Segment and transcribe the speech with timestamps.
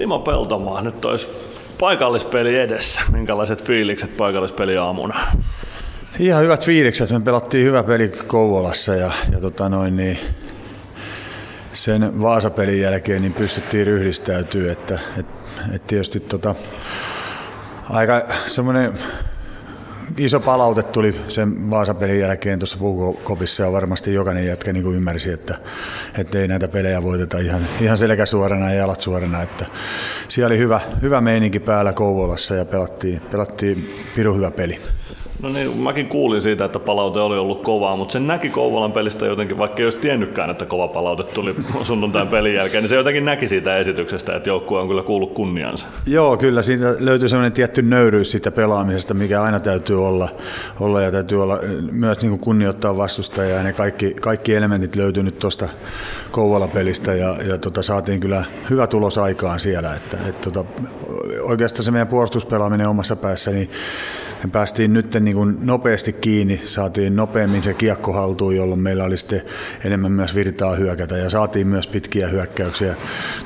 [0.00, 1.28] Timo Peltomaa, nyt olisi
[1.80, 3.02] paikallispeli edessä.
[3.12, 5.20] Minkälaiset fiilikset paikallispeli aamuna?
[6.18, 7.10] Ihan hyvät fiilikset.
[7.10, 10.18] Me pelattiin hyvä peli Kouvolassa ja, ja tota noin, niin
[11.72, 14.72] sen Vaasapelin jälkeen niin pystyttiin ryhdistäytyä.
[14.72, 15.26] Että, et,
[15.74, 16.54] et tietysti tota,
[17.90, 18.94] aika semmoinen
[20.16, 25.32] iso palaute tuli sen Vaasapelin jälkeen tuossa Puukopissa ja varmasti jokainen jätkä niin kuin ymmärsi,
[25.32, 25.58] että,
[26.18, 29.42] että ei näitä pelejä voiteta ihan, ihan selkä suorana ja jalat suorana.
[29.42, 29.66] Että
[30.28, 34.80] siellä oli hyvä, hyvä meininki päällä Kouvolassa ja pelattiin, pelattiin pirun hyvä peli.
[35.42, 39.26] No niin, mäkin kuulin siitä, että palaute oli ollut kovaa, mutta sen näki Kouvolan pelistä
[39.26, 43.24] jotenkin, vaikka ei olisi tiennytkään, että kova palaute tuli sunnuntain pelin jälkeen, niin se jotenkin
[43.24, 45.86] näki siitä esityksestä, että joukkue on kyllä kuullut kunniansa.
[46.06, 50.28] Joo, kyllä siitä löytyy sellainen tietty nöyryys siitä pelaamisesta, mikä aina täytyy olla,
[50.80, 51.58] olla ja täytyy olla
[51.92, 55.68] myös niin kuin kunnioittaa vastustajaa ja ne kaikki, kaikki elementit löytyy nyt tuosta
[56.30, 60.64] Kouvola-pelistä ja, ja tota, saatiin kyllä hyvä tulos aikaan siellä, että et, tota,
[61.40, 63.70] oikeastaan se meidän puolustuspelaaminen omassa päässä, niin
[64.44, 69.16] me päästiin nyt niin kuin nopeasti kiinni, saatiin nopeammin se kiekko haltuun, jolloin meillä oli
[69.16, 69.42] sitten
[69.84, 72.96] enemmän myös virtaa hyökätä ja saatiin myös pitkiä hyökkäyksiä.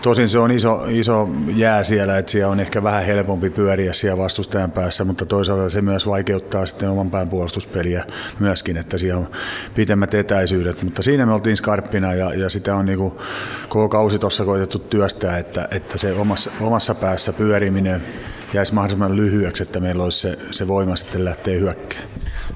[0.03, 4.23] Tosin se on iso, iso jää siellä, että siellä on ehkä vähän helpompi pyöriä siellä
[4.23, 8.05] vastustajan päässä, mutta toisaalta se myös vaikeuttaa sitten oman pään puolustuspeliä
[8.39, 9.31] myöskin, että siellä on
[9.75, 13.15] pitemmät etäisyydet, mutta siinä me oltiin skarppina ja, ja sitä on niin kuin
[13.69, 18.03] koko kausi tuossa koitettu työstää, että, että se omassa, omassa päässä pyöriminen
[18.55, 22.05] jäisi mahdollisimman lyhyeksi, että meillä olisi se, se voima sitten lähteä hyökkään.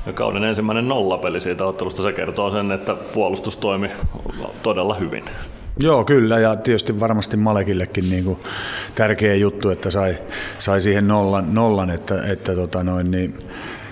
[0.07, 3.91] Ja kauden ensimmäinen nollapeli siitä ottelusta, se kertoo sen, että puolustus toimi
[4.63, 5.25] todella hyvin.
[5.81, 8.39] Joo, kyllä, ja tietysti varmasti Malekillekin niin kuin
[8.95, 10.19] tärkeä juttu, että sai,
[10.59, 13.39] sai siihen nollan, nollan että, että tota noin, niin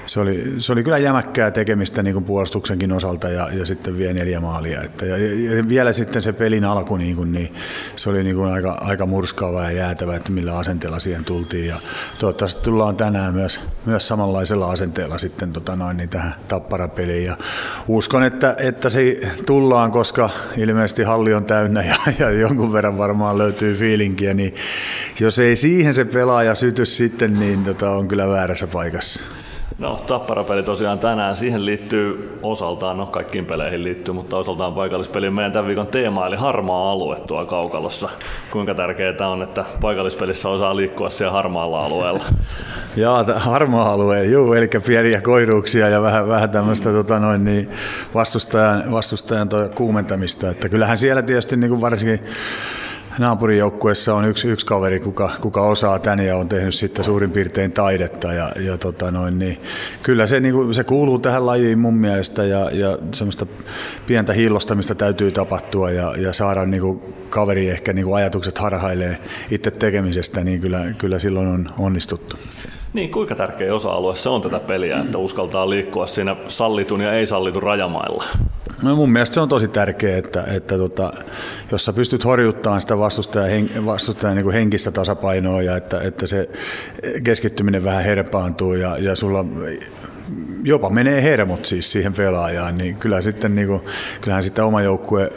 [0.07, 4.13] se oli, se oli kyllä jämäkkää tekemistä niin kuin puolustuksenkin osalta ja, ja sitten vielä
[4.13, 4.83] neljä maalia.
[4.83, 7.55] Että, ja, ja, vielä sitten se pelin alku, niin, kuin, niin
[7.97, 11.67] se oli niin kuin aika, aika murskaava ja jäätävä, että millä asenteella siihen tultiin.
[11.67, 11.77] Ja
[12.19, 17.25] toivottavasti tullaan tänään myös, myös samanlaisella asenteella sitten tota noin, niin tähän tapparapeliin.
[17.25, 17.37] Ja
[17.89, 23.39] uskon, että, että se tullaan, koska ilmeisesti halli on täynnä ja, ja jonkun verran varmaan
[23.39, 24.55] löytyy fiilinkiä, niin
[25.21, 29.25] jos ei siihen se pelaaja syty sitten, niin tota, on kyllä väärässä paikassa.
[29.79, 35.53] No, Tapparapeli tosiaan tänään, siihen liittyy osaltaan, no kaikkiin peleihin liittyy, mutta osaltaan paikallispeliin meidän
[35.53, 38.09] tämän viikon teema, eli harmaa alue tuo kaukalossa.
[38.51, 42.25] Kuinka tärkeää on, että paikallispelissä osaa liikkua siellä harmaalla alueella?
[42.97, 47.71] Joo, harmaa alue, juu, eli pieniä koiruuksia ja vähän, vähän tämmöistä tota noin, niin
[48.15, 52.21] vastustajan, vastustajan kuumentamista, että kyllähän siellä tietysti niin kuin varsinkin
[53.19, 57.73] naapurijoukkueessa on yksi, yksi kaveri, kuka, kuka osaa tän ja on tehnyt sitten suurin piirtein
[57.73, 58.33] taidetta.
[58.33, 59.61] Ja, ja tota noin, niin
[60.03, 63.47] kyllä se, niin kuin, se kuuluu tähän lajiin mun mielestä ja, ja semmoista
[64.07, 69.19] pientä hillostamista täytyy tapahtua ja, ja saada niin kuin, kaveri ehkä niin kuin ajatukset harhailee
[69.51, 72.37] itse tekemisestä, niin kyllä, kyllä silloin on onnistuttu.
[72.93, 77.27] Niin, kuinka tärkeä osa-alue se on tätä peliä, että uskaltaa liikkua siinä sallitun ja ei
[77.27, 78.25] sallitun rajamailla?
[78.83, 81.13] No mun mielestä se on tosi tärkeää, että, että tota,
[81.73, 86.49] jos sä pystyt horjuttamaan sitä vastustajan, hen, vastustajan niin henkistä tasapainoa ja että, että se
[87.25, 89.45] keskittyminen vähän herpaantuu ja, ja sulla
[90.63, 93.83] jopa menee hermot siis siihen pelaajaan, niin kyllä sitten niin kuin,
[94.21, 95.33] kyllähän sitä oma joukkue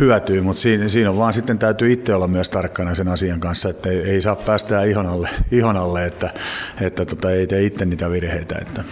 [0.00, 3.68] hyötyy, mutta siinä, siinä on vaan sitten täytyy itse olla myös tarkkana sen asian kanssa,
[3.68, 6.30] että ei, ei saa päästää ihon alle, ihon alle että,
[6.80, 8.58] että tota, ei tee itse niitä virheitä.
[8.60, 8.84] Että.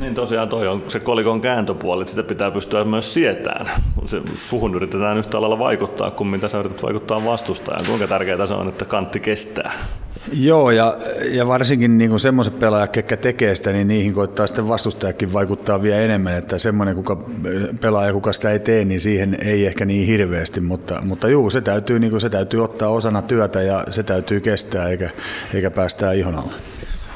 [0.00, 3.70] Niin tosiaan toi on se kolikon kääntöpuoli, että sitä pitää pystyä myös sietään.
[4.04, 7.86] Se, suhun yritetään yhtä lailla vaikuttaa kuin mitä sä yrität vaikuttaa vastustajaan.
[7.86, 9.72] Kuinka tärkeää se on, että kantti kestää?
[10.32, 10.96] Joo, ja,
[11.30, 16.00] ja varsinkin niin semmoiset pelaajat, ketkä tekee sitä, niin niihin koittaa sitten vastustajakin vaikuttaa vielä
[16.00, 17.16] enemmän, että semmoinen kuka,
[17.80, 21.60] pelaaja, kuka sitä ei tee, niin siihen ei ehkä niin hirveästi, mutta, mutta juu, se
[21.60, 25.10] täytyy, niin kuin, se täytyy ottaa osana työtä ja se täytyy kestää eikä,
[25.54, 26.52] eikä päästää ihon alle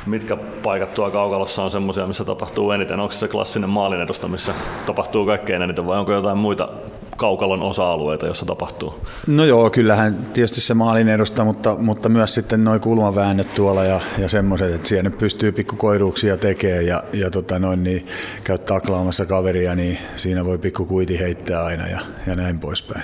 [0.07, 3.01] mitkä paikat tuolla kaukalossa on semmoisia, missä tapahtuu eniten?
[3.01, 4.55] Onko se klassinen maalin edusta, missä
[4.87, 6.69] tapahtuu kaikkein eniten vai onko jotain muita
[7.17, 8.95] kaukalon osa-alueita, jossa tapahtuu?
[9.27, 14.01] No joo, kyllähän tietysti se maalin edusta, mutta, mutta myös sitten noin kulmaväännöt tuolla ja,
[14.19, 18.07] ja semmoiset, että siellä nyt pystyy pikkukoiruuksia tekemään ja, ja tota noin, niin
[18.45, 23.03] käy taklaamassa kaveria, niin siinä voi pikkukuiti heittää aina ja, ja näin poispäin.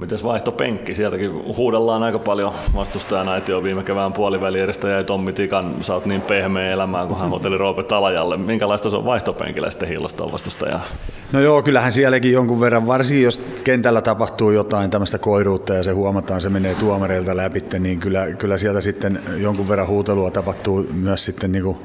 [0.00, 0.94] Miten vaihtopenkki?
[0.94, 6.22] Sieltäkin huudellaan aika paljon vastustajan aitio viime kevään puoliväliedestä jäi Tommi Tikan, sä oot niin
[6.22, 8.36] pehmeä elämään, kun hän hoteli Roope Talajalle.
[8.36, 10.80] Minkälaista se on vaihtopenkillä sitten hillastaa vastustajaa?
[11.32, 15.90] No joo, kyllähän sielläkin jonkun verran, varsinkin jos kentällä tapahtuu jotain tämmöistä koiruutta ja se
[15.90, 21.24] huomataan, se menee tuomareilta läpi, niin kyllä, kyllä sieltä sitten jonkun verran huutelua tapahtuu myös
[21.24, 21.78] sitten niin kuin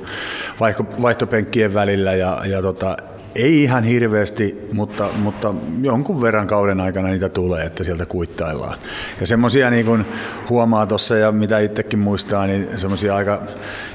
[1.01, 2.97] vaihtopenkkien välillä ja, ja tota,
[3.35, 8.79] ei ihan hirveästi, mutta, mutta jonkun verran kauden aikana niitä tulee, että sieltä kuittaillaan.
[9.19, 10.05] Ja semmoisia niin kuin
[10.49, 13.41] huomaa tuossa ja mitä itsekin muistaa, niin semmoisia aika,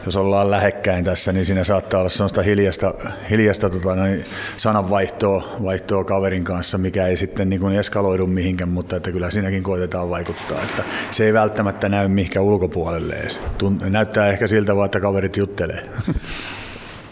[0.05, 2.95] jos ollaan lähekkäin tässä, niin siinä saattaa olla semmoista hiljasta,
[3.31, 4.25] hiljasta tota, niin
[4.57, 9.63] sananvaihtoa vaihtoa kaverin kanssa, mikä ei sitten niin kuin eskaloidu mihinkään, mutta että kyllä siinäkin
[9.63, 10.63] koitetaan vaikuttaa.
[10.63, 13.41] Että se ei välttämättä näy mihinkään ulkopuolelle edes.
[13.63, 15.87] Tunt- näyttää ehkä siltä vaan, että kaverit juttelee.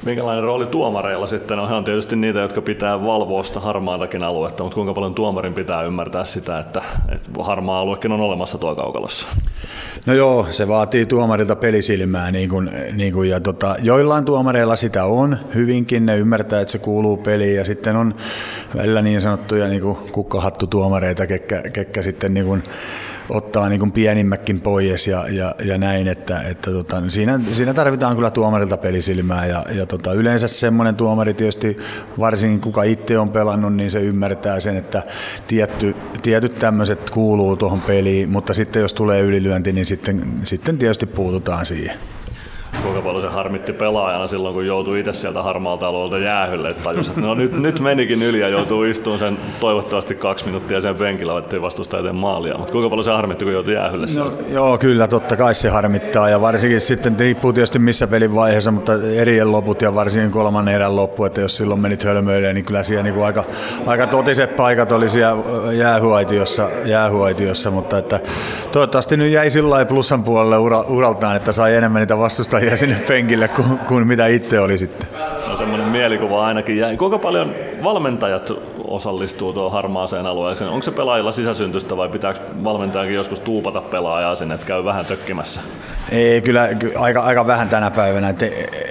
[0.04, 1.68] Minkälainen rooli tuomareilla sitten on?
[1.68, 5.82] He on tietysti niitä, jotka pitää valvoa sitä harmaatakin aluetta, mutta kuinka paljon tuomarin pitää
[5.82, 9.26] ymmärtää sitä, että, että harmaa aluekin on olemassa tuo kaukalossa?
[10.06, 15.04] No joo, se vaatii tuomarilta pelisilmää, niin kuin, niin kuin, ja tota, joillain tuomareilla sitä
[15.04, 18.14] on hyvinkin, ne ymmärtää, että se kuuluu peliin, ja sitten on
[18.76, 22.62] välillä niin sanottuja niin kuin kukkahattutuomareita, ketkä, ketkä sitten niin kuin,
[23.29, 28.31] ottaa niin pienimmäkin pois ja, ja, ja näin, että, että tota, siinä, siinä, tarvitaan kyllä
[28.31, 31.76] tuomarilta pelisilmää ja, ja tota, yleensä semmoinen tuomari tietysti,
[32.19, 35.03] varsinkin kuka itse on pelannut, niin se ymmärtää sen, että
[35.47, 41.06] tietty, tietyt tämmöiset kuuluu tuohon peliin, mutta sitten jos tulee ylilyönti, niin sitten, sitten tietysti
[41.06, 42.13] puututaan siihen
[42.82, 47.09] kuinka paljon se harmitti pelaajana silloin, kun joutui itse sieltä harmaalta alueelta jäähylle, että tajus,
[47.09, 51.38] että no nyt, nyt menikin yli ja joutuu istumaan sen toivottavasti kaksi minuuttia sen penkillä,
[51.38, 52.59] ettei vastusta eteen maalia.
[52.59, 56.29] Mutta kuinka paljon se harmitti, kun joutui jäähylle no, Joo, kyllä, totta kai se harmittaa.
[56.29, 60.97] Ja varsinkin sitten riippuu tietysti missä pelin vaiheessa, mutta erien loput ja varsinkin kolmannen erän
[60.97, 63.44] loppu, että jos silloin menit hölmöille, niin kyllä siellä niin kuin aika,
[63.87, 65.43] aika totiset paikat oli siellä
[65.73, 67.71] jäähuaitiossa, jäähuaitiossa.
[67.71, 68.21] Mutta että
[68.73, 72.96] toivottavasti nyt jäi sillä plussan puolelle ura, uraltaan, että sai enemmän niitä vastustajia jää sinne
[73.08, 75.08] penkille kuin, kuin mitä itse oli sitten.
[75.49, 76.96] No semmoinen mielikuva ainakin jäi.
[76.96, 78.52] Kuinka paljon valmentajat
[78.88, 80.70] osallistuu tuohon harmaaseen alueeseen?
[80.70, 85.60] Onko se pelaajilla sisäsyntystä vai pitääkö valmentajakin joskus tuupata pelaajaa sinne, että käy vähän tökkimässä?
[86.12, 88.28] Ei, kyllä aika, aika vähän tänä päivänä.
[88.28, 88.46] Että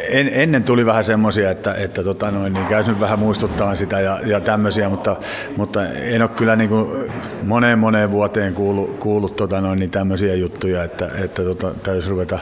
[0.10, 4.00] en, ennen tuli vähän semmoisia, että, että tota noin, niin käy nyt vähän muistuttaa sitä
[4.00, 5.16] ja, ja tämmöisiä, mutta,
[5.58, 7.12] mutta en ole kyllä niin kuin
[7.44, 12.40] moneen moneen vuoteen kuullut, kuullut tota noin, niin tämmöisiä juttuja, että, että tota, täytyisi ruveta.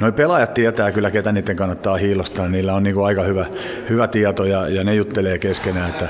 [0.00, 2.48] Noi pelaajat tietää kyllä, ketä niiden kannattaa hiilostaa.
[2.48, 3.46] Niillä on niin kuin aika hyvä,
[3.88, 6.08] hyvä tieto ja, ja ne juttelee keskenään, että,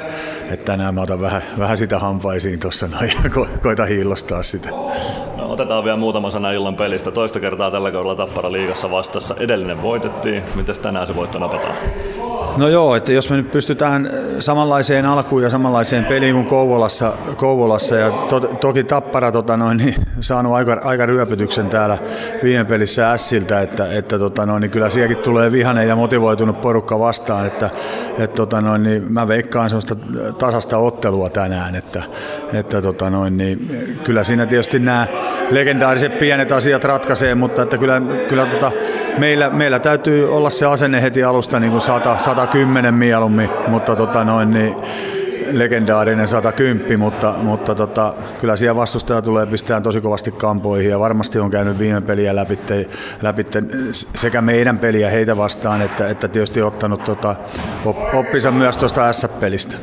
[0.50, 4.70] että tänään mä otan vähän, vähän sitä hampaisiin tuossa noin ja ko, koita hiilostaa sitä.
[5.36, 7.10] No, otetaan vielä muutama sana illan pelistä.
[7.10, 9.34] Toista kertaa tällä kaudella Tappara liigassa vastassa.
[9.38, 10.42] Edellinen voitettiin.
[10.54, 11.76] Miten tänään se voitto napataan?
[12.56, 17.96] No joo, että jos me nyt pystytään samanlaiseen alkuun ja samanlaiseen peliin kuin Kouvolassa, Kouvolassa
[17.96, 21.98] ja to, toki Tappara tota noin, niin, saanut aika, aika ryöpytyksen täällä
[22.42, 26.98] viime pelissä Siltä, että, että tota noin, niin kyllä sielläkin tulee vihanen ja motivoitunut porukka
[26.98, 27.70] vastaan, että,
[28.18, 29.96] että tota noin, niin mä veikkaan sellaista
[30.38, 32.02] tasasta ottelua tänään, että,
[32.52, 35.06] että tota noin, niin, kyllä siinä tietysti nämä
[35.50, 38.72] legendaariset pienet asiat ratkaisee, mutta että kyllä, kyllä tota,
[39.18, 44.24] meillä, meillä täytyy olla se asenne heti alusta niin kuin 100, 110 mieluummin, mutta tota
[44.24, 44.74] noin, niin,
[45.50, 51.38] legendaarinen 110, mutta, mutta tota, kyllä siellä vastustaja tulee pistää tosi kovasti kampoihin ja varmasti
[51.38, 52.58] on käynyt viime peliä läpi,
[53.22, 53.46] läpi
[54.14, 57.36] sekä meidän peliä heitä vastaan että, että tietysti ottanut tota,
[58.12, 59.76] oppinsa myös tuosta S-pelistä.